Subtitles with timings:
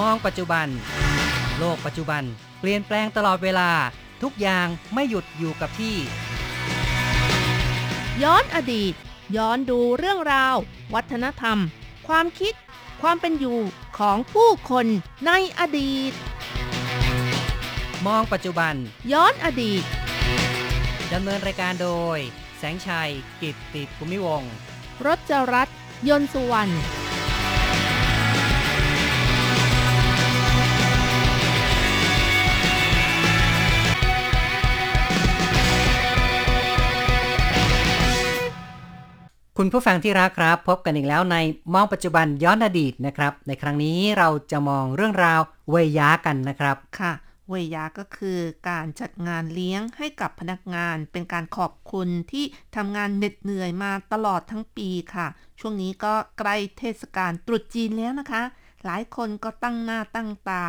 [0.00, 0.68] มองปัจจุบัน
[1.58, 2.22] โลกปัจจุบัน
[2.60, 3.70] เปลี่ยนแปลงตลอดเวลา
[4.22, 5.96] ทุกอย่างไม่หยุดอยู่กับที่
[8.22, 8.94] ย้อนอดีต
[9.36, 10.56] ย้อนดูเรื่องราว
[10.94, 11.58] วัฒนธรรม
[12.08, 12.54] ความคิด
[13.02, 13.58] ความเป็นอยู่
[13.98, 14.86] ของผู้คน
[15.26, 16.12] ในอดีต
[18.06, 18.74] มองปัจจุบัน
[19.12, 19.82] ย้อนอดีต
[21.12, 22.18] ดำเนินรายการโดย
[22.58, 24.52] แสงชัย กิตติภูมิวงศ์
[25.06, 25.68] รจรัส
[26.08, 26.74] ยนต์สุวรรณ
[39.62, 41.36] คุณผู้ฟังที่รักครับ พบกันอีกแล้วใน
[41.74, 47.12] มองปัจจุบันย้อนอดีตนะครับ ในครั้งนี้เราจะมองเรื่องราวเวยากันนะครับ ค่ะ
[47.48, 48.38] เวยาก็คือ
[48.68, 52.44] การจัดงานเลี้ยงให้กับพนักงาน เป็นการขอบคุณที่
[52.76, 55.26] ทำงานเหน็ดเหนื่อยมาตลอดทั้งปีค่ะ
[55.60, 58.42] ช่วงนี้ก็ใกล้เทศกาลตรุษจีนแล้วนะคะ
[58.84, 60.62] หลายคนก็ตั้งหน้าตั้งตา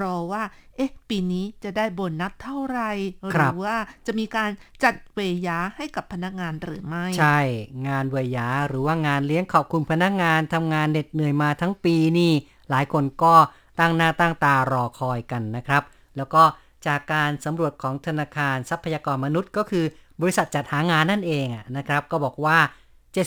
[0.00, 0.42] รอว่า
[0.76, 2.90] เอ๊ะ ปีนี้จะได้โบนัสเท่าไหร่
[3.32, 4.50] หครัรืบอว่าจะมีการ
[4.84, 7.40] จัดเวยาให้กับพนักงานหรือไม่ ใช่
[7.88, 12.32] งานเวยาหรือว่างานเลี้ยงขอบคุณพนักงานทำงานเหน็ดเหนื่อยมาทั้งปีนี่
[12.70, 13.34] หลายคนก็
[13.80, 15.82] ตั้งหน้าตั้งตารอคอยกันนะครับ
[16.16, 16.42] แล้วก็
[16.86, 19.84] จากการสำรวจของธนาคารทรัพยากรมนุษย์ ก็คือ
[20.20, 22.58] บริษัทจัดหางานนั่นเองอะนะครับ ก็บอกว่า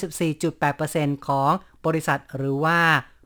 [0.10, 1.52] 74.8%ของ
[1.86, 2.80] บริษัทหรือว่า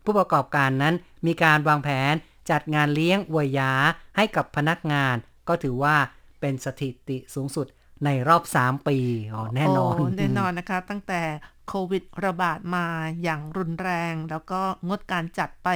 [0.05, 2.13] ผู้ประกอบการนั้นมีการวางแผน
[2.51, 3.71] จัดงานเลี้ยงเวยา
[4.17, 5.15] ให้กับพนักงาน
[5.47, 5.95] ก็ถือว่า
[6.39, 7.67] เป็นสถิติสูงสุด
[8.05, 8.97] ในรอบ 3 ปี
[9.33, 11.21] อ๋อแน่นอนโแน่นอนนะคะ ตั้งแต่
[11.67, 12.85] โควิดระบาดมา
[13.23, 15.69] อย่างรุนแรง แล้วก็งดการจัดไป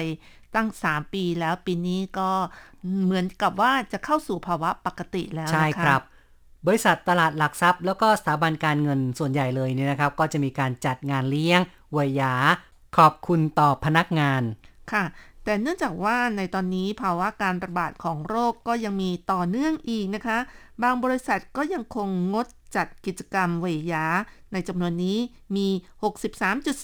[0.55, 2.29] ตั้ง 3 ปีแล้วปีนี้ก็
[3.03, 6.01] เหมือนกับว่าจะเข้าสู่ภาวะปกติแล้วนะคะใช่ครับ
[6.67, 11.59] บริษัทตลาดหลักทรัพย์ แล้วก็สถาบันการเงินส่วนใหญ่เลยเนี่ยนะครับ ก็จะมีการจัดงานเลี้ยง
[11.93, 12.33] เวยา
[12.97, 14.41] ขอบคุณต่อพนักงาน
[14.91, 15.03] ค่ะ
[15.43, 20.37] แต่เนื่องจากว่าในตอนนี้ภาวะการระบาดของโรคก็ยังมีต่อเนื่องอีกนะคะ
[20.83, 24.05] บางบริษัทก็ยังคงงดจัดกิจกรรมเวยา
[24.53, 25.17] ในจำนวนนี้
[25.55, 25.67] มี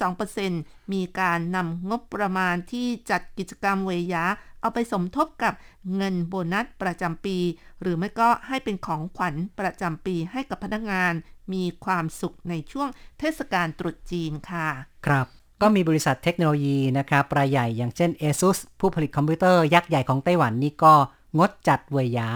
[0.07, 4.25] 63.2%มีการนำงบประมาณที่จัดกิจกรรมเวยา
[4.61, 5.53] เอาไปสมทบกับ
[5.95, 7.37] เงินโบนัสประจำปี
[7.81, 11.13] หรือไม่ก็ให้เป็นของขวัญประจำปีให้กับพนักงาน
[11.53, 12.89] มีความสุขในช่วง
[13.19, 14.69] เทศกาลตรุษจีนค่ะ
[15.07, 15.27] ครับ
[15.61, 20.93] ก็มีบริษัทเทคโนโลยีนะครับรายใหญ่อย่างเช่น ASUS ผู้ผลิตคอมพิวเตอร์ยักษ์ใหญ่ของไต้หวันนี่ก็
[21.37, 22.29] งดจัดเวยา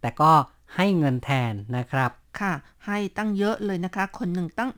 [0.00, 0.32] แต่ก็
[0.76, 2.10] ให้เงินแทนนะครับ
[2.40, 2.52] ค่ะ
[2.86, 4.70] ให้ตั้งเยอะเลยนะคะ คนหนึ่งตั้ง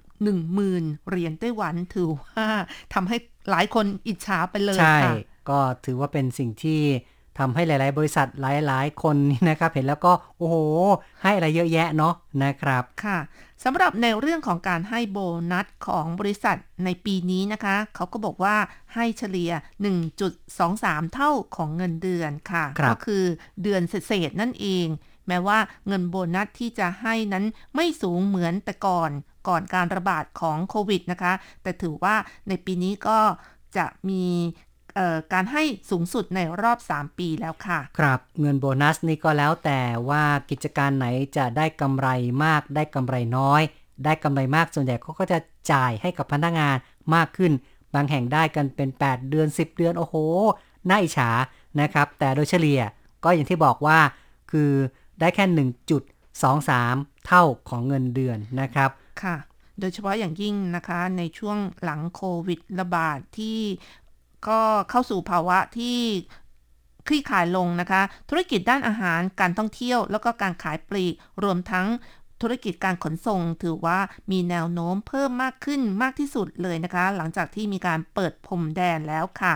[0.50, 2.44] 10,000เหรียญไต้หวันถือว่า
[2.94, 3.16] ทำให้
[3.50, 5.14] หลายคนอิจฉาไปเลยใช่ค่ะ
[5.48, 6.80] ก็ถือว่าเป็นสิ่งที่
[7.38, 10.56] ทำให้หลาย ๆ บริษัทหลาย ๆ คนนี่นะครับ เห็นแล้วก็โอ้โห
[11.22, 12.14] ให้อะไรเยอะแยะเนาะ
[12.44, 13.18] นะครับค่ะ
[13.64, 15.18] สำหรับในเรื่องของการให้โบ
[15.52, 18.56] นัสของบริษัทในปีนี้นะคะ เขาก็บอกว่า
[18.94, 19.50] ให้เฉลี่ย
[20.32, 23.24] 1.23 เท่าของเงินเดือนค่ะครับก็คือ
[23.62, 24.86] เดือนเศษๆนั่นเอง
[25.28, 27.44] แม้ว่าเงินโบนัสที่จะให้นั้น
[27.74, 29.10] ไม่สูงเหมือนแต่ก่อน
[29.48, 31.32] ก่อนการระบาดของโควิดนะคะ
[31.62, 32.14] แต่ถือว่า
[32.48, 33.18] ในปีนี้ก็
[33.76, 34.75] จะมีเอ่อ
[35.32, 42.08] การให้สูงสุดในรอบ 3 ปีแล้วค่ะ ครับเงินโบนัสนี่ก็แล้วแต่ว่ากิจการไหนจะได้กำไร
[42.44, 43.62] มากได้กำไรน้อย
[44.04, 45.38] ได้กำไรมากส่วนใหญ่เขาก็จะ
[45.72, 46.76] จ่ายให้กับพนักงาน
[47.14, 47.52] มากขึ้น
[47.94, 50.14] บางแห่งได้กันเป็น 8 เดือน 10 เดือน โอ้โห
[50.88, 51.30] น่าอิจฉา
[51.80, 52.80] นะครับ แต่โดยเฉลี่ย
[53.24, 53.98] ก็อย่างที่บอกว่า
[54.50, 54.70] คือ
[55.20, 55.44] ได้แค่
[56.34, 58.90] 1.23 เท่าของเงินเดือนนะครับ
[59.22, 59.36] ค่ะ
[59.80, 63.58] โดยเฉพาะอย่างยิ่งนะคะในช่วงหลังโควิดระบาดที่
[64.48, 65.98] ก็เข้าสู่ภาวะที่
[67.06, 71.86] คลี่คลายลงนะคะ ธุรกิจด้านอาหารการท่องเที่ยว แล้วก็การขายปลีกรวมทั้ง
[72.42, 73.98] ธุรกิจการขนส่งถือว่า
[74.30, 79.54] มีแนวโน้มเพิ่มมากขึ้นมากที่สุดเลยนะคะ หลังจากที่มีการเปิดพรมแดนแล้วค่ะ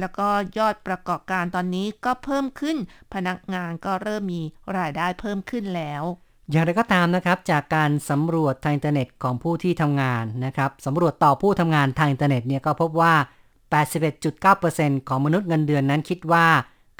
[0.00, 0.28] แล้วก็
[0.58, 2.76] ยอดประกอบการตอนนี้ก็เพิ่มขึ้น
[3.14, 4.42] พนักงานก็เริ่มมี
[4.78, 6.02] รายได้เพิ่มขึ้นแล้ว
[6.50, 13.14] อย่างไรก็ตามนะครับ จากการสำรวจทางอินเทอร์เน็ตของผู้ที่ทำงานนะครับสำรวจต่อผู้ทำงานทางอินเทอร์เน็ตเนี่ยก็พบว่า
[13.72, 16.46] 81.9%ของมนุษย์เงินเดือนนั้นคิดว่า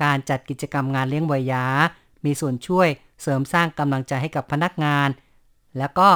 [0.02, 1.64] การจัดกิจกรรมงานเลี้ยงเวยา
[2.24, 2.88] มีส่วนช่วย
[3.22, 5.08] เสริมสร้างกำลังใจให้กับพนักงาน
[5.78, 6.08] แล้วก็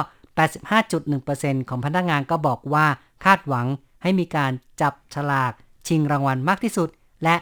[0.77, 2.85] 85.1%ของพนักงานก็บอกว่า
[3.25, 3.67] คาดหวัง
[4.03, 4.51] ให้มีการ
[4.81, 5.53] จับฉลาก
[5.87, 6.89] ชิงรางวัลมากที่สุด
[7.23, 7.35] และ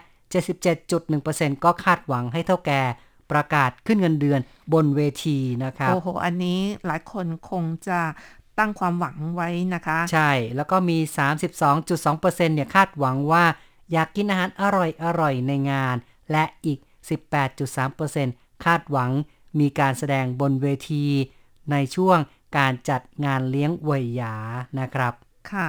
[0.80, 2.82] 77.1%ก็คาดหวังให้เท่าแก่
[3.32, 4.40] ประกาศขึ้นเงินเดือน
[4.74, 8.00] บนเวทีนะครับ โอ้โห อันนี้หลายคนคงจะ
[8.60, 10.98] ตั้งความหวังไว้นะคะ ใช่แล้วก็มี
[11.58, 13.46] 32.2%เนี่ยคาดหวังว่า
[13.92, 15.96] อยากกินอาหารอร่อยอร่อยในงาน
[16.32, 16.80] และอีก
[17.52, 19.12] 18.3%คาดหวัง
[19.60, 21.06] มีการแสดงบนเวที
[21.72, 22.18] ในช่วง
[22.58, 24.36] การจัดงานเลี้ยงเวยหยา
[24.80, 25.14] นะครับ
[25.52, 25.68] ค่ะ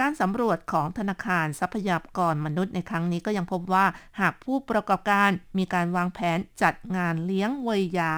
[0.00, 3.86] การสำรวจของธนาคารทรัพยากรมนุษย์ในครั้งนี้ก็ยังพบว่า
[4.20, 8.12] หากผู้ประกอบการมีการวางแผนจัดงานเลี้ยงวัยยา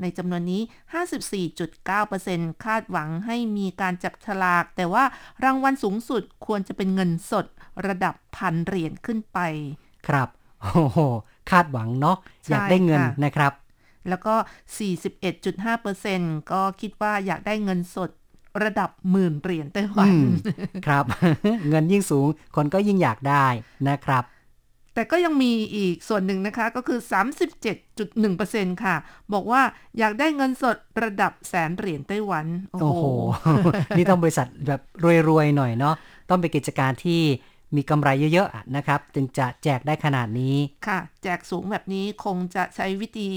[0.00, 0.62] ในจำนวนนี้
[1.42, 5.04] 54.9%คาดหวังให้มีการจับฉลาก แต่ว่า
[5.44, 7.46] รางวัลสูงสุดควรจะเป็นเงินสด
[7.86, 9.38] ระดับพันเหรียญขึ้นไป
[10.08, 10.28] ครับ
[10.60, 10.98] โอ้โห
[11.50, 13.52] คาดหวังเนาะใช่อยากได้เงินค่ะนะครับ
[14.08, 14.34] แล้วก็
[15.22, 18.10] 41.5%ก็คิดว่าอยากได้เงินสด
[18.64, 20.26] ระดับหมื่นเหรียญไต้หวัอืนม
[20.86, 21.04] ครับ
[21.68, 22.26] เงินยิ่งสูง
[22.56, 23.46] คนก็ยิ่งอยากได้
[23.88, 24.24] นะครับ
[24.96, 27.00] แต่ก็ยังมีอีกส่วนหนึ่งนะคะก็คือ
[27.90, 28.96] 37.1%ค่ะ
[29.32, 29.62] บอกว่า
[29.98, 33.04] อยากได้เงินสดระดับแสนเหรียญไต้หวัน โอ้โอ้โห
[33.42, 33.66] โห
[33.96, 34.80] นี่ต้องบริษัทแบบ
[35.28, 35.94] รวยๆหน่อยเนาะ
[36.30, 37.22] ต้องเป็นกิจการที่
[37.76, 40.56] มีกำไรเยอะๆอะนะครับ จึงจะแจกได้ขนาดนี้
[40.86, 43.28] ค่ะ แจกสูงแบบนี้คงจะใช้วิธี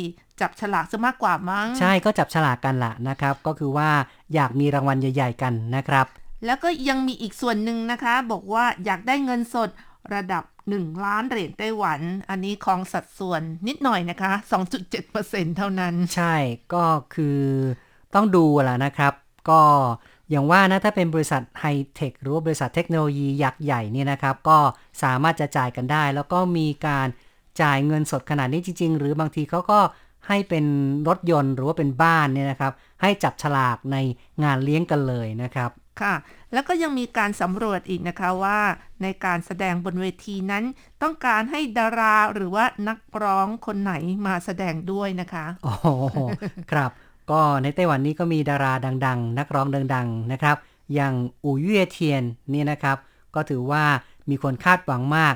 [0.42, 3.90] จับฉลากซะมากกว่ามั้ง ใช่ก็จับฉลากกันละนะครับ ก็คือว่า
[4.34, 6.06] อยากมีรางวัลใหญ่ ๆ กันนะครับ
[6.46, 9.70] แล้วก็ยังมีอีกส่วนหนึ่งนะคะ บอกว่าอยากได้เงินสด
[10.14, 10.44] ระดับ
[10.78, 12.00] 1 ล้านเหรียญไต้หวัน
[12.30, 14.32] อันนี้ของสัดส่วนนิดหน่อยนะคะ
[14.96, 16.36] 2.7%เท่านั้น ใช่
[16.74, 16.86] ก็
[17.16, 17.40] คือ
[18.16, 19.14] ต้องดูแหละนะครับ
[19.50, 19.62] ก็
[20.30, 24.58] อย่างว่านะถ้าเป็นบริษัทไฮเทคหรือว่าบริษัทเทคโนโลยียักษ์ใหญ่เนี่ยนะครับ ก็
[25.04, 27.08] สามารถจะจ่ายกันได้ แล้วก็มีการ
[27.62, 29.80] จ่ายเงินสดขนาดนี้จริง ๆ หรือบางทีเขาก็
[30.28, 30.66] ให้เป็น
[31.08, 33.98] รถยนต์หรือว่าเป็นบ้านเนี่ยนะครับ ให้จับฉลากใน
[34.44, 35.70] งานเลี้ยงกันเลยนะครับ
[36.02, 36.14] ค่ะ
[36.54, 38.60] แล้วก็ยังมีการสำรวจอีกนะคะว่า
[39.02, 40.64] ในการแสดงบนเวทีนั้น
[41.02, 43.94] ต้องการให้ดาราหรือว่านักร้องคนไหน
[44.28, 45.88] มาแสดงด้วยนะคะโอ้โห
[46.72, 46.92] ครับ
[47.32, 50.58] ก็ในไต้หวันนี้ก็มีดาราดัง ๆ นักร้องดัง ๆ นะครับ
[50.94, 51.14] อย่าง
[51.44, 52.24] อู่เย่เทียน
[52.54, 52.98] นี่นะครับ
[53.36, 53.84] ก็ถือว่า
[54.30, 55.36] มีคนคาดหวังมาก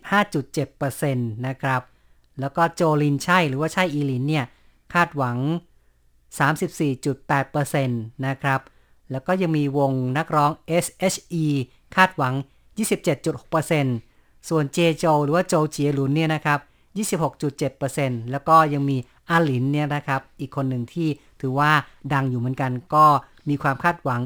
[0.00, 1.82] 35.7%นะครับ
[2.40, 4.46] แล้วก็โจลินใช่หรือว่าใช่อีลินเนี่ย
[4.94, 5.38] คาดหวัง
[6.60, 7.86] 34.8%
[8.26, 8.60] นะครับ
[9.10, 10.50] แล้วก็ยังมีวงนักร้อง
[10.84, 11.46] SHE
[11.96, 12.34] คาดหวัง
[13.20, 16.60] 27.6%ส่วนเจโจหรือว่าโจเจียหลุนเนี่ยนะครับ
[17.60, 18.96] 26.7%แล้วก็ยังมี
[19.30, 21.08] อาหลินเนี่ยนะครับ อีกคนหนึ่งที่
[21.40, 21.72] ถือว่า
[22.12, 23.06] ดังอยู่เหมือนกันก็
[23.48, 24.20] มีความคาดหวัง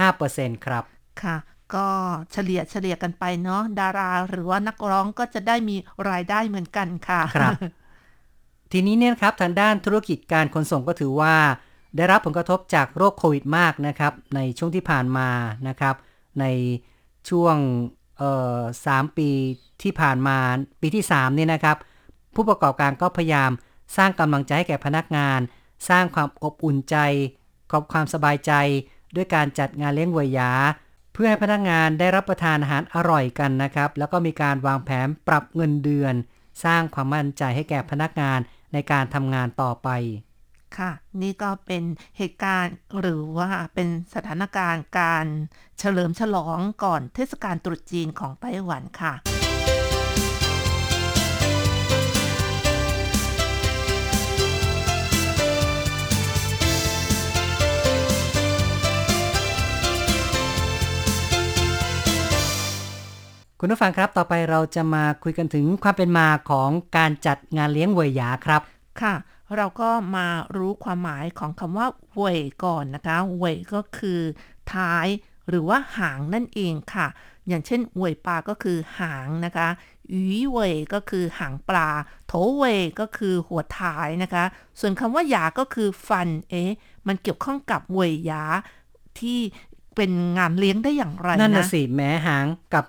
[0.00, 0.84] 25%ครับ
[1.22, 1.36] ค่ะ
[1.74, 1.86] ก็
[2.32, 5.76] เฉลี่ยเฉลี่ยกันไปเนาะดาราหรือว่านักร้องก็จะได้มี
[6.10, 7.52] รายได้เหมือนกันค่ะ ครับ
[8.72, 11.34] ทีนี้เนี่ยนะครับทางด้านธุรกิจการขนส่งก็ถือว่า
[11.96, 15.28] ได้รับผลกระทบจากโรคโควิดมากนะครับ ในช่วงที่ผ่านมา
[15.68, 15.94] นะครับ
[16.40, 16.44] ใน
[17.28, 17.56] ช่วง
[18.86, 19.30] สามปี
[19.82, 20.38] ที่ผ่านมา
[20.80, 21.76] ปีที่3เนี่ยนะครับ
[22.34, 23.50] ผู้ประกอบการก็พยายาม
[23.96, 25.40] สร้างกำลังใจให้แก่พนักงาน
[25.88, 26.96] สร้างความอบอุ่นใจ
[27.70, 28.52] กับความสบายใจ
[29.16, 30.52] ด้วยการจัดงานเลี้ยงวัยยา
[31.12, 36.14] เพื่อให้พนักงานได้รับประทานอาหารอร่อยกันนะครับ แล้วก็มีการวางแผนปรับเงินเดือน
[36.64, 38.38] สร้างความมั่นใจให้แก่พนักงาน
[38.72, 39.88] ในการทำงานต่อไป
[40.78, 40.90] ค่ะ
[41.22, 41.82] นี่ก็เป็น
[42.18, 45.26] เหตุการณ์หรือว่าเป็นสถานการณ์การ
[45.78, 49.14] เฉลิมฉลองก่อนเทศกาลตรุษจีนของไต้หวันค่ะ
[63.60, 68.62] คุณผู้ฟังครับ ต่อไปเราจะมาคุยกันถึงความเป็นมาของการจัดงานเลี้ยงเวยหยาครับ
[69.02, 69.14] ค่ะ
[69.56, 70.26] เราก็มา
[70.56, 74.20] รู้ความหมายของคำว่าเว่ยก่อนนะคะเว่ยก็คือ
[74.74, 75.06] ท้าย
[75.48, 77.06] หรือว่าหางนั่นเองค่ะ
[77.48, 79.68] อย่างเช่นเว่ยปลาก็คือหางนะคะ
[80.10, 81.88] หยีเว่ยก็คือหางปลา
[82.26, 84.44] โถเว่ยก็คือหัวท้ายนะคะ
[84.80, 86.70] ส่วนคำว่าหยาก็คือฟัน เอ๊ะ
[87.06, 88.44] มันเกี่ยวข้องกับเว่ยหยา
[89.20, 89.38] ที่
[89.94, 92.84] เป็นงานเลี้ยงได้อย่างไรนั่นนะน่ะสิแม้หางกับ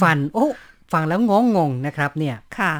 [0.00, 0.46] ฟัน โอ้
[0.92, 2.72] ฟังแล้วงงงๆนะครับเนี่ย ค่ะ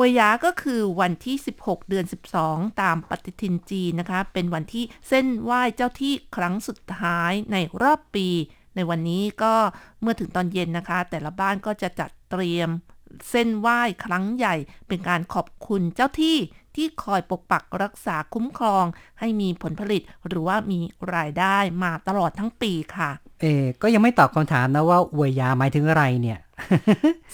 [0.00, 2.04] เวยาก็คือวันที่ 16 เดือน
[2.42, 8.28] 12 ตามปฏิทินจีนนะคะ เป็นวันที่เส้นไหว้เจ้าที่ครั้งสุดท้ายในรอบปี
[8.76, 9.54] ในวันนี้ก็
[10.00, 12.68] เมื่อถึงตอนเย็นนะคะ แต่ละบ้านก็จะจัดเตรียม
[13.30, 14.54] เส้นไหว้ครั้งใหญ่
[14.88, 16.36] เป็นการขอบคุณเจ้าที่
[16.74, 18.84] ที่คอยปกปักรักษาคุ้มครอง
[19.20, 20.80] ให้มีผลผลิตหรือว่ามี
[21.14, 26.38] รายได้มาตลอดทั้งปีค่ะ เออก็ยังไม่ตอบคำถามนะว่าเวยหยาหมายถึงอะไรเนี่ย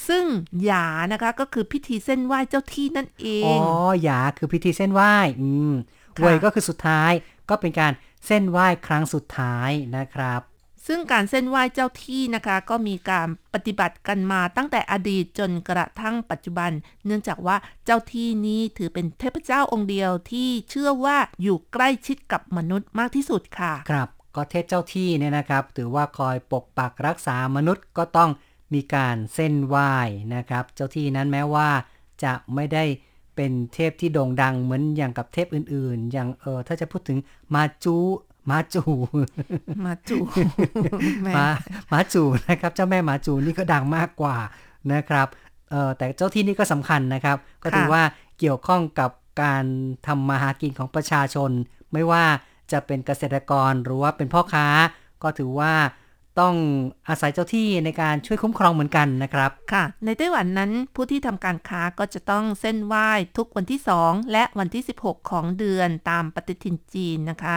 [0.09, 0.25] ซึ่ง
[0.65, 5.75] หยานะคะก็คือพิธีเส้นไหว้เจ้าที่นั่นเออ๋องหยาคือพิธีเส้นไหว้ อืม
[6.17, 7.13] ค่ะเวยก็คือสุดท้าย
[7.51, 7.93] ก็เป็นการ
[8.27, 10.41] เส้นไหว้ครั้งสุดท้ายนะครับ
[10.87, 16.71] ซึ่งการเส้นไหว้เจ้าที่นะคะ ก็มีการปฏิบัติกันมาตั้งแต่อดีตจนกระทั่งปัจจุบัน
[17.07, 28.31] เนื่องจากว่าเจ้าที่นี้ถือเป็นเทพเจ้าองค์เดียวที่เชื่อว่าอยู่ใกล้ชิดกับมนุษย์มากที่สุดค่ะ ครับ ก็เทพเจ้าที่เนี่ยนะครับถือว่าคอยปกปักรักษามนุษย์ก็ต้อง
[28.75, 29.93] มีการเส้นไหว้
[30.35, 31.69] นะครับ เจ้าที่นั้นแม้ว่า
[32.25, 32.85] จะไม่ได้
[33.37, 37.19] เป็นเทพที่โด่งดังเหมือนอย่างกับเทพอื่น ๆ อย่างเออถ้าจะพูดถึง
[37.55, 37.97] มาจู
[38.51, 38.85] มาจู
[39.85, 40.19] มาจู
[41.23, 41.47] แม่มา
[41.93, 44.37] มาจูนะครับ เจ้าแม่มาจูนี่ก็ดังมากกว่า
[44.93, 45.29] นะครับ
[45.71, 48.03] เออแต่เจ้าที่นี่ก็สำคัญนะครับ ก็ถือว่า
[48.39, 49.11] เกี่ยวข้องกับ
[49.43, 49.65] การ
[50.07, 51.51] ทำมาหากินของประชาชน
[51.93, 52.25] ไม่ว่า
[52.73, 54.67] จะเป็นเกษตรกรหรือว่าเป็นพ่อค้า
[55.23, 55.75] ก็ถือว่า
[56.41, 56.55] ต้อง
[57.09, 67.57] อาศัยเจ้าที่ในการช่วยคุ้มครองเหมือนกันนะครับ ค่ะ ในไต้หวันนั้นผู้ที่ทำการค้าก็จะต้องเส้นไหว้ทุกวันที่ 2 และวันที่ 16 ของเดือนตามปฏิทินจีนนะคะ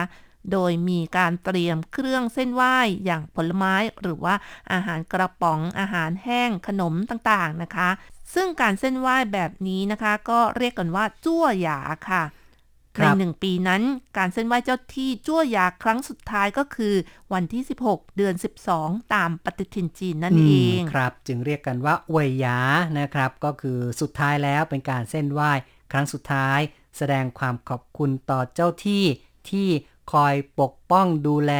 [0.52, 4.34] โดยมีการเตรียมเครื่องเส้นไหว้อย่างผลไม้หรือว่า
[4.72, 7.88] อาหารกระป๋องอาหารแห้งขนมต่างๆนะคะ
[8.34, 12.22] ซึ่งการเส้นไหว้แบบนี้นะคะ ก็เรียกกันว่าจั่วหยาค่ะ
[12.98, 13.82] ในบหนึ่งปีนั้น
[14.16, 16.94] การเส้นไหว้เจ้าที่จั่วหยาครั้งสุดท้ายก็คือ
[17.32, 18.34] วันที่ 16 เดือน
[18.74, 22.58] 12 ตามปฏิทินจีนนั่นเองมครับ จึงเรียกกันว่าอวยหยา
[22.98, 25.52] นะครับ ก็คือสุดท้ายแล้วเป็นการเส้นไหว้
[25.92, 26.58] ครั้งสุดท้าย
[26.96, 29.04] แสดงความขอบคุณต่อเจ้าที่
[29.50, 29.68] ที่
[30.12, 31.52] คอยปกป้องดูแล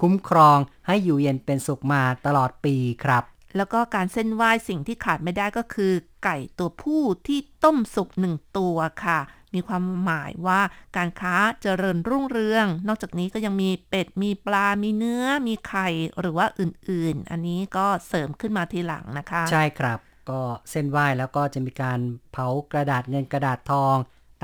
[0.00, 3.24] คุ้มครองให้อยู่เย็นเป็นสุขมาตลอดปีครับ
[3.56, 5.92] แล้วก็การเส้นไหว้สิ่งที่ขาดไม่ได้ก็คือ
[6.24, 9.18] ไก่ตัวผู้ที่ต้มสุกหนึ่งตัวค่ะ
[9.56, 10.60] มีความหมายว่า
[10.96, 15.88] การค้าเจริญรุ่งเรือง นอกจากนี้ก็ยังมีเป็ด มีปลา มีเนื้อ มีไข่
[16.20, 19.98] หรือว่าอื่นๆ อันนี้ก็เสริมขึ้นมาทีหลังนะคะ ใช่ครับ
[20.30, 22.00] ก็เส้นไหว้แล้วก็จะมีการ
[22.32, 23.96] เผากระดาษเงินกระดาษทอง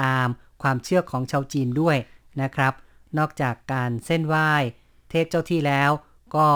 [0.03, 0.29] ตาม
[0.63, 1.97] ความเชื่อของชาวจีนด้วย
[2.43, 2.73] นะครับ
[3.19, 4.51] นอกจากการเส้นไหว้
[5.11, 5.91] เทพเจ้าที่แล้ว
[6.37, 6.49] ก็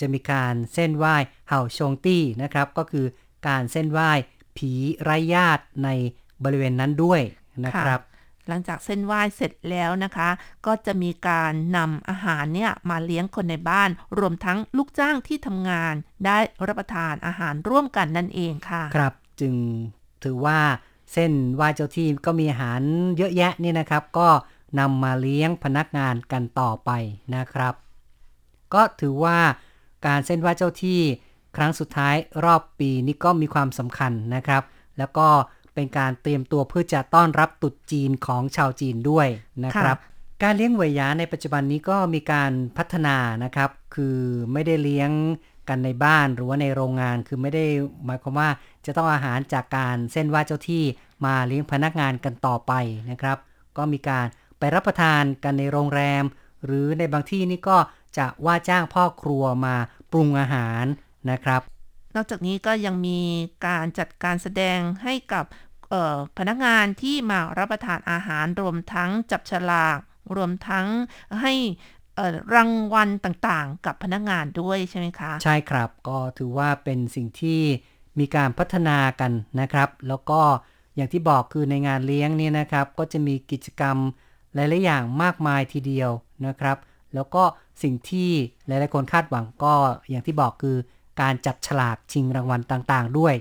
[0.00, 1.14] จะมีการเส้นไหว้
[1.48, 3.06] เห่าชงตี้นะครับ ก็คือ
[3.48, 4.10] การเส้นไหว้
[4.56, 5.88] ผีไร้ญาติใน
[6.44, 7.20] บริเวณนั้นด้วย
[7.64, 8.00] นะครับ
[8.48, 10.28] หลังจากเส้นไหว้เสร็จแล้วนะคะ
[10.66, 15.94] ก็จะมีการนำอาหารเนี่ยมาเลี้ยงคนในบ้าน รวมทั้งลูกจ้างที่ทำงาน
[16.26, 19.54] ได้รับประทานอาหารร่วมกันนั่นเองค่ะ ครับจึง
[20.24, 20.58] ถือว่า
[21.12, 22.80] เส้นไหว้เจ้าที่ก็มีอาหาร
[23.16, 24.28] เยอะแยะนี่นะครับ ก็
[24.78, 26.90] นำมาเลี้ยงพนักงานกันต่อไป
[27.34, 27.74] นะครับ
[28.74, 29.38] ก็ถือว่า
[30.06, 31.00] การเส้นไหว้เจ้าที่
[31.56, 34.62] ครั้งสุดท้ายรอบปีนี้ก็มีความสำคัญนะครับ
[34.98, 35.28] แล้วก็
[35.74, 39.28] เป็นการเตรียมตัวเพื่อจะต้อนรับตรุษจีนของชาวจีนด้วย
[39.64, 39.96] นะครับ
[40.42, 44.18] การเลี้ยงเหวยหยาในปัจจุบันนี้ก็มีการพัฒนานะครับ คือ
[44.52, 45.10] ไม่ได้เลี้ยง
[45.68, 47.64] กันในบ้านหรือว่าในโรงงานคือไม่ได้
[48.04, 48.48] หมายความว่า
[48.86, 50.84] จะต้องอาหารจากการเส้นไหว้เจ้าที่
[51.24, 52.72] มาเลี้ยงพนักงานกันต่อไป
[53.10, 53.38] นะครับ
[53.76, 54.26] ก็มีการ
[54.58, 56.24] ไปรับประทานกันในโรงแรม
[56.64, 57.78] หรือในบางที่นี่ก็
[58.18, 59.76] จะว่าจ้างพ่อครัวมา
[60.12, 60.84] ปรุงอาหาร
[61.30, 61.60] นะครับ
[62.16, 63.20] นอกจากนี้ก็ยังมี
[63.66, 65.63] การจัดการแสดงให้กับเอ่อ
[66.38, 69.98] พนักงานที่มารับประทานอาหารรวมทั้งจับฉลาก
[70.36, 70.86] รวมทั้ง
[71.40, 71.52] ให้
[72.54, 77.60] รางวัลต่างๆ กับพนักงานด้วยใช่ไหมคะ ใช่ครับก็ถือว่าเป็นสิ่งที่
[78.18, 80.40] มีการพัฒนากันนะครับ แล้วก็
[80.96, 83.96] อย่างที่บอกคือในงานเลี้ยงเนี่ยนะครับ ก็จะมีกิจกรรม
[84.54, 86.10] หลายๆอย่างมากมายทีเดียว
[86.46, 86.76] นะครับ
[87.14, 87.42] แล้วก็
[87.82, 88.30] สิ่งที่
[88.66, 89.74] หลายๆคนคาดหวังก็
[90.10, 90.76] อย่างที่บอกคือ
[91.20, 93.34] การจับฉลากชิงรางวัลต่างๆ ด้วย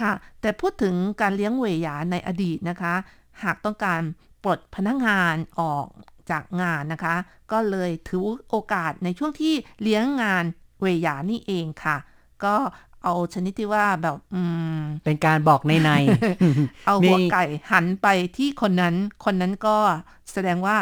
[0.00, 2.94] ค่ะ แต่พูดถึงการเลี้ยงเหวยหยาในอดีตนะคะ
[3.42, 4.00] หากต้องการ
[4.44, 5.86] ปลดพนักงานออก
[6.30, 7.14] จากงานนะคะ
[7.52, 10.44] ก็เลยถือโอกาสในช่วงที่เลี้ยงงาน
[10.78, 11.96] เหวยหยานี่เองค่ะ
[12.44, 12.54] ก็
[13.04, 14.42] เอาชนิดที่ว่าแบบ อื
[14.78, 15.90] ม เป็นการบอกในใน
[16.86, 19.76] เอาหัวมีไก่หันไปที่คนนั้น คนนั้นก็
[20.32, 20.76] แสดงว่า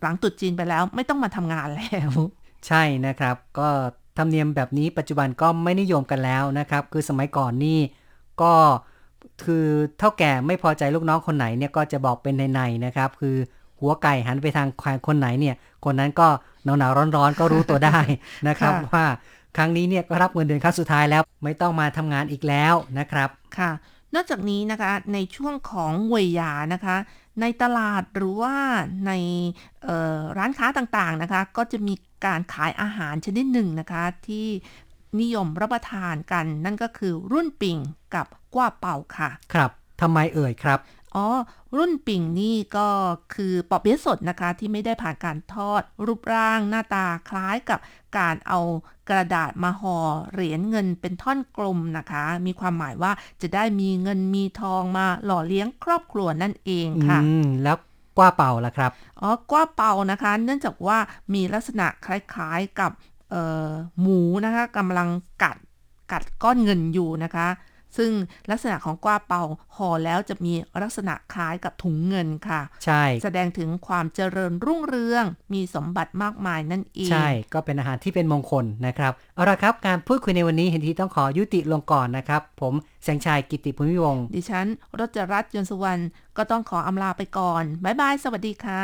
[0.00, 2.10] หลังตรุดจีนไปแล้ว ไม่ต้องมาทำงานแล้ว
[2.66, 3.68] ใช่นะครับ ก็
[4.16, 7.78] ธรรมเนียมแบบนี้ปัจจุบันก็ไม่นิยมกันแล้วนะครับ คือสมัยก่อนนี่
[8.42, 8.54] ก็
[9.44, 9.66] คือ
[9.98, 13.36] เท่าแก่ไม่พอใจลูกน้องคนไหนเนี่ยก็จะบอกเป็นในๆนะครับ คือ
[13.80, 16.28] หัวไก่หันไปทางใครคนไหนเนี่ย คนนั้นก็
[16.64, 17.98] หนาวหนาวร้อนร้อนๆก็รู้ตัวได้
[18.48, 19.04] นะครับค่ะว่า
[19.56, 23.28] ครั้งนี้เนี่ยก็รับเงินเดือนครั้งสุดท้ายแล้ว ไม่ต้องมาทำงานอีกแล้วนะครับ
[23.58, 23.70] ค่ะ
[24.14, 26.96] นอกจากนี้นะคะในช่วงของเวยหยานะคะ
[27.40, 28.54] ในตลาดหรือว่า
[29.06, 29.12] ใน
[29.84, 31.94] เอ่อร้านค้าต่างๆนะคะ ก็จะมี
[32.26, 34.46] การขายอาหารชนิดหนึ่งนะคะ ที่
[35.22, 37.78] นิยมรับประทานกัน นั่นก็คือรุ่นปิ่ง
[38.14, 39.70] กับกว้าเป่าค่ะ ครับ
[40.00, 40.78] ทำไมเอ่ยครับ
[41.14, 41.26] อ๋อ
[41.76, 42.88] รุ่นปิ่งนี่ก็
[43.34, 47.78] คือปอเปี๊ยะสดนะคะ ที่ไม่ได้ผ่านการทอด รูปร่างหน้าตาคล้ายกับ
[48.18, 48.60] การเอา
[49.08, 49.98] กระดาษมาห่อ
[50.32, 57.76] เหรียญเงินเป็นท่อนกลมนะคะ มีความหมายว่าจะได้มีเงินมีทองมาหล่อเลี้ยงครอบครัวนั่นเองค่ะอืมแล้ว
[58.18, 60.98] กว่าเป่าล่ะครับ อ๋อ กว้าเปานะคะ เนื่องจากว่า
[61.34, 63.15] มีลักษณะคล้ายๆกับเอ่อ
[64.00, 65.08] หมูนะคะกำลัง
[65.42, 65.56] กัด
[66.12, 67.48] กัดก้อนเงินอยู่นะคะ
[67.96, 68.12] ซึ่ง
[68.50, 69.42] ลักษณะของกว้าเปา
[69.76, 84.66] ห่อแล้วจะมีลักษณะคล้ายกับถุงเงินค่ะ ใช่ แสดงถึงความเจริญรุ่งเรือง มีสมบัติมากมายนั่นเอง ใช่ ก็เป็นอาหารที่เป็นมงคลนะครับ เอาละครับ การพูดคุยในวันนี้เห็นทีต้องขอยุติลงก่อนนะครับ ผมแสงชัยกิติภูมิวงศ์ดิฉัน
[84.98, 86.02] รจรัตน์ยนต์สุวรรณ
[86.36, 88.82] ก็ต้องขออำลาไปก่อนบ๊ายบายสวัสดีค่ะ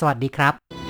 [0.00, 0.83] สวัสดีครับ